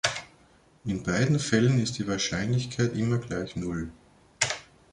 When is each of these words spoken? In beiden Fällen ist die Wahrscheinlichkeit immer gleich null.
In 0.83 1.03
beiden 1.03 1.37
Fällen 1.39 1.79
ist 1.79 1.99
die 1.99 2.07
Wahrscheinlichkeit 2.07 2.95
immer 2.95 3.19
gleich 3.19 3.55
null. 3.55 3.91